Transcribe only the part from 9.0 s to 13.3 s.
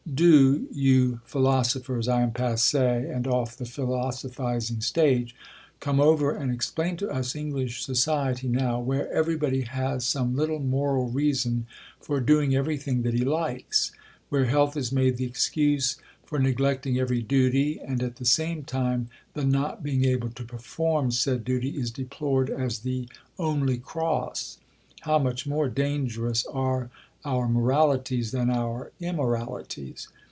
everybody has some little moral reason for doing everything that he